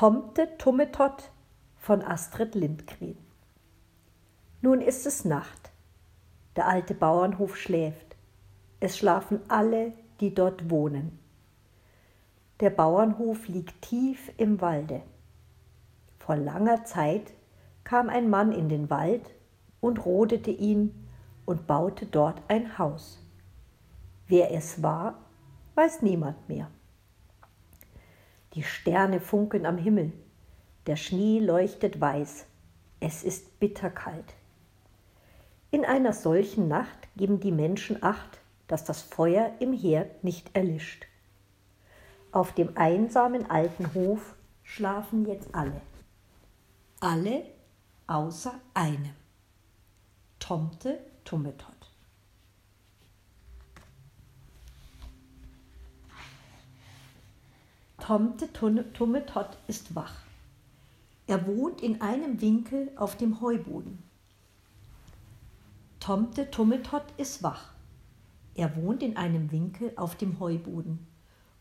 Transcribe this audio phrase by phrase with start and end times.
[0.00, 1.30] Tomte Tummetott
[1.76, 3.18] von Astrid Lindgren.
[4.62, 5.72] Nun ist es Nacht.
[6.56, 8.16] Der alte Bauernhof schläft.
[8.80, 11.18] Es schlafen alle, die dort wohnen.
[12.60, 15.02] Der Bauernhof liegt tief im Walde.
[16.18, 17.34] Vor langer Zeit
[17.84, 19.34] kam ein Mann in den Wald
[19.82, 20.94] und rodete ihn
[21.44, 23.22] und baute dort ein Haus.
[24.28, 25.18] Wer es war,
[25.74, 26.70] weiß niemand mehr.
[28.54, 30.12] Die Sterne funkeln am Himmel,
[30.86, 32.46] der Schnee leuchtet weiß,
[32.98, 34.34] es ist bitterkalt.
[35.70, 41.06] In einer solchen Nacht geben die Menschen acht, dass das Feuer im Herd nicht erlischt.
[42.32, 44.34] Auf dem einsamen alten Hof
[44.64, 45.80] schlafen jetzt alle.
[46.98, 47.44] Alle
[48.08, 49.14] außer einem.
[50.40, 51.69] Tomte Tummetot.
[58.10, 60.24] Tomte Tummetott ist wach.
[61.28, 64.02] Er wohnt in einem Winkel auf dem Heuboden.
[66.00, 67.70] Tomte Tummetott ist wach.
[68.56, 71.06] Er wohnt in einem Winkel auf dem Heuboden.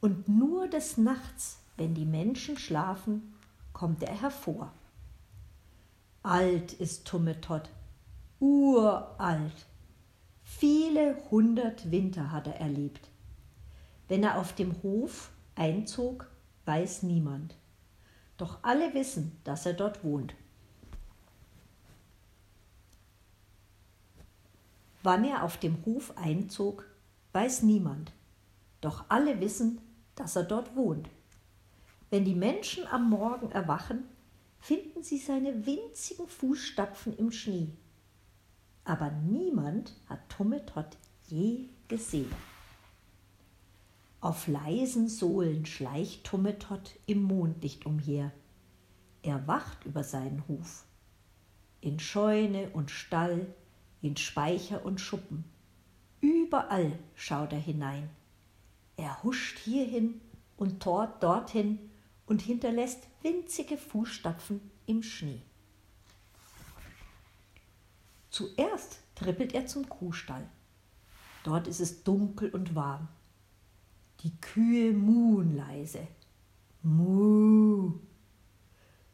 [0.00, 3.34] Und nur des Nachts, wenn die Menschen schlafen,
[3.72, 4.70] kommt er hervor.
[6.22, 7.70] Alt ist Tummetott,
[8.38, 9.66] uralt.
[10.44, 13.08] Viele hundert Winter hat er erlebt.
[14.06, 16.30] Wenn er auf dem Hof einzog,
[16.66, 17.56] weiß niemand.
[18.36, 20.34] Doch alle wissen, dass er dort wohnt.
[25.02, 26.84] Wann er auf dem Hof einzog,
[27.32, 28.12] weiß niemand.
[28.80, 29.80] Doch alle wissen,
[30.16, 31.08] dass er dort wohnt.
[32.10, 34.04] Wenn die Menschen am Morgen erwachen,
[34.58, 37.68] finden sie seine winzigen Fußstapfen im Schnee.
[38.84, 40.96] Aber niemand hat Tummetott
[41.28, 42.55] je gesehen.
[44.20, 48.32] Auf leisen Sohlen schleicht Tummetott im Mondlicht umher.
[49.22, 50.84] Er wacht über seinen Hof.
[51.80, 53.54] In Scheune und Stall,
[54.00, 55.44] in Speicher und Schuppen.
[56.20, 58.08] Überall schaut er hinein.
[58.96, 60.20] Er huscht hierhin
[60.56, 61.78] und dort dorthin
[62.26, 65.42] und hinterlässt winzige Fußstapfen im Schnee.
[68.30, 70.48] Zuerst trippelt er zum Kuhstall.
[71.44, 73.08] Dort ist es dunkel und warm.
[74.20, 76.06] Die Kühe muhen leise.
[76.82, 77.94] Muh.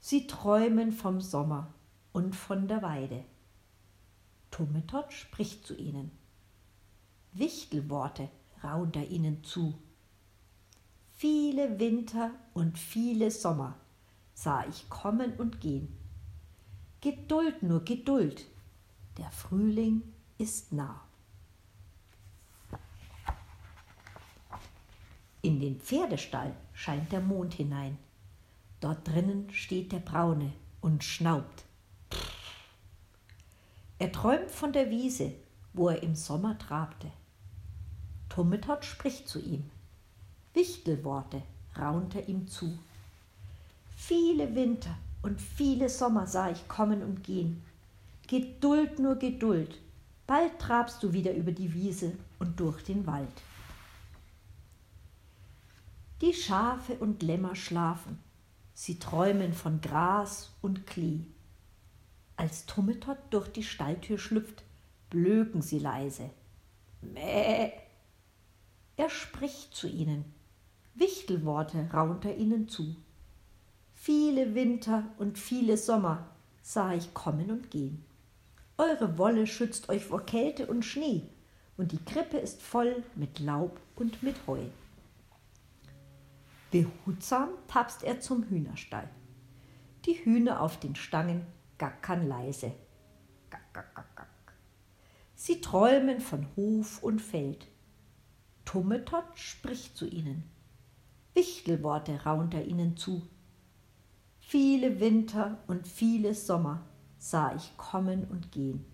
[0.00, 1.72] Sie träumen vom Sommer
[2.12, 3.24] und von der Weide.
[4.50, 6.10] Tummetott spricht zu ihnen.
[7.32, 8.28] Wichtelworte
[8.62, 9.74] raunt er ihnen zu.
[11.12, 13.76] Viele Winter und viele Sommer
[14.34, 15.96] sah ich kommen und gehen.
[17.00, 18.44] Geduld nur, Geduld,
[19.18, 20.02] der Frühling
[20.38, 21.00] ist nah.
[25.44, 27.98] In den Pferdestall scheint der Mond hinein.
[28.80, 31.64] Dort drinnen steht der Braune und schnaubt.
[33.98, 35.32] Er träumt von der Wiese,
[35.72, 37.10] wo er im Sommer trabte.
[38.28, 39.64] Tummetott spricht zu ihm.
[40.54, 41.42] Wichtelworte
[41.76, 42.78] raunt er ihm zu.
[43.96, 47.64] Viele Winter und viele Sommer sah ich kommen und gehen.
[48.28, 49.80] Geduld nur Geduld,
[50.26, 53.42] bald trabst du wieder über die Wiese und durch den Wald.
[56.22, 58.16] Die Schafe und Lämmer schlafen,
[58.74, 61.26] sie träumen von Gras und Klee.
[62.36, 64.62] Als Tummetott durch die Stalltür schlüpft,
[65.10, 66.30] blöken sie leise.
[67.00, 67.72] Mäh!
[68.96, 70.24] Er spricht zu ihnen,
[70.94, 72.94] Wichtelworte raunt er ihnen zu.
[73.92, 76.28] Viele Winter und viele Sommer
[76.62, 78.04] sah ich kommen und gehen.
[78.78, 81.22] Eure Wolle schützt euch vor Kälte und Schnee,
[81.76, 84.62] und die Krippe ist voll mit Laub und mit Heu.
[86.72, 89.10] Behutsam tapst er zum Hühnerstall.
[90.06, 91.46] Die Hühner auf den Stangen
[91.76, 92.72] gackern leise.
[93.50, 94.54] Gack, gack, gack, gack.
[95.34, 97.68] Sie träumen von Hof und Feld.
[98.64, 100.44] Tummetott spricht zu ihnen.
[101.34, 103.20] Wichtelworte raunt er ihnen zu.
[104.40, 106.86] Viele Winter und viele Sommer
[107.18, 108.86] sah ich kommen und gehen.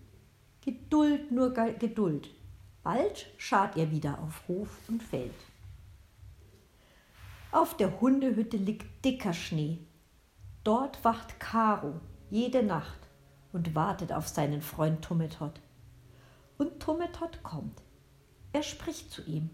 [0.65, 2.29] Geduld nur Geduld,
[2.83, 5.31] bald schart ihr wieder auf Hof und Feld.
[7.51, 9.79] Auf der Hundehütte liegt dicker Schnee.
[10.63, 11.99] Dort wacht Karo
[12.29, 12.99] jede Nacht
[13.51, 15.59] und wartet auf seinen Freund Tummetott.
[16.59, 17.81] Und Tummetott kommt.
[18.53, 19.49] Er spricht zu ihm.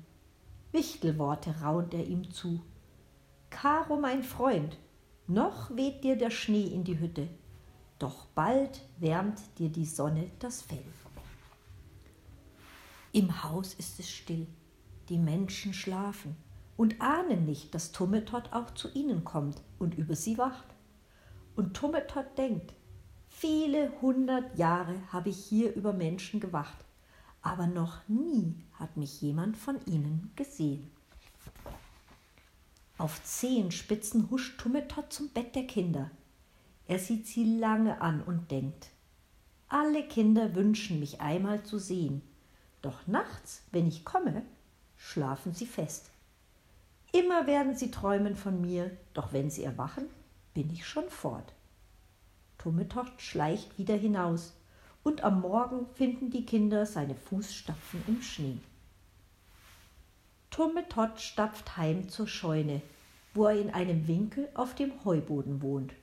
[0.74, 2.60] Wichtelworte raunt er ihm zu.
[3.50, 4.78] Karo, mein Freund,
[5.28, 7.30] noch weht dir der Schnee in die Hütte,
[7.98, 10.84] doch bald wärmt dir die Sonne das Fell.
[13.14, 14.48] Im Haus ist es still,
[15.08, 16.36] die Menschen schlafen
[16.78, 20.66] und ahnen nicht, dass Tummetott auch zu ihnen kommt und über sie wacht.
[21.56, 22.74] Und Tummetott denkt,
[23.30, 26.78] viele hundert Jahre habe ich hier über Menschen gewacht,
[27.42, 30.92] aber noch nie hat mich jemand von ihnen gesehen.
[32.98, 36.12] Auf Zehenspitzen huscht Tummetott zum Bett der Kinder.
[36.88, 38.90] Er sieht sie lange an und denkt,
[39.68, 42.22] alle Kinder wünschen mich einmal zu sehen,
[42.82, 44.44] doch nachts, wenn ich komme,
[44.96, 46.12] schlafen sie fest.
[47.16, 50.10] Immer werden sie träumen von mir, doch wenn sie erwachen,
[50.54, 51.54] bin ich schon fort.
[52.58, 54.54] Tummetocht schleicht wieder hinaus,
[55.02, 58.58] und am Morgen finden die Kinder seine Fußstapfen im Schnee.
[60.50, 62.82] Tummetott stapft heim zur Scheune,
[63.34, 65.94] wo er in einem Winkel auf dem Heuboden wohnt.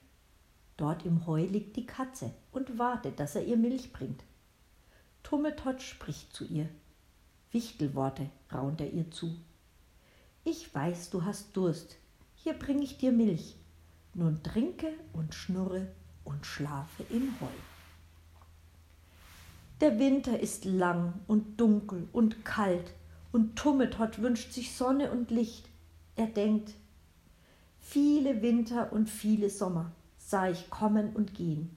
[0.79, 4.25] Dort im Heu liegt die Katze und wartet, dass er ihr Milch bringt.
[5.25, 6.70] Tummetott spricht zu ihr.
[7.50, 9.37] Wichtelworte raunt er ihr zu.
[10.44, 11.99] Ich weiß, du hast Durst.
[12.35, 13.55] Hier bring ich dir Milch.
[14.12, 15.87] Nun trinke und schnurre
[16.25, 17.47] und schlafe im Heu.
[19.81, 22.93] Der Winter ist lang und dunkel und kalt,
[23.31, 25.69] und Tummetott wünscht sich Sonne und Licht.
[26.17, 26.75] Er denkt,
[27.79, 31.77] viele Winter und viele Sommer sah ich kommen und gehen.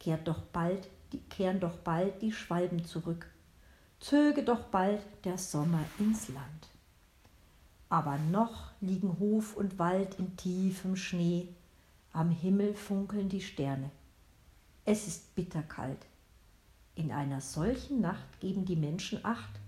[0.00, 3.30] Kehrt doch bald, die, kehren doch bald die Schwalben zurück.
[4.00, 6.73] Zöge doch bald der Sommer ins Land
[7.94, 11.54] aber noch liegen Hof und Wald in tiefem Schnee,
[12.12, 13.88] am Himmel funkeln die Sterne.
[14.84, 16.04] Es ist bitterkalt.
[16.96, 19.60] In einer solchen Nacht geben die Menschen acht,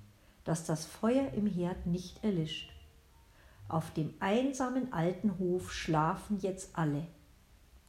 [0.43, 2.73] dass das Feuer im Herd nicht erlischt.
[3.69, 7.06] Auf dem einsamen alten Hof schlafen jetzt alle,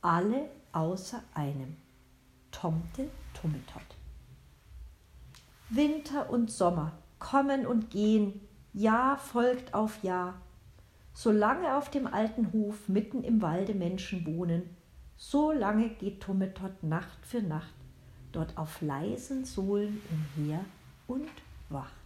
[0.03, 1.77] alle außer einem,
[2.51, 3.81] Tomte Tummetott.
[5.71, 8.46] Winter und Sommer kommen und gehen,
[8.77, 10.39] Jahr folgt auf Jahr.
[11.11, 14.77] Solange auf dem alten Hof mitten im Walde Menschen wohnen,
[15.15, 17.73] so lange geht Tummetott Nacht für Nacht
[18.31, 19.99] dort auf leisen Sohlen
[20.37, 20.63] umher
[21.07, 21.27] und
[21.69, 21.96] wacht.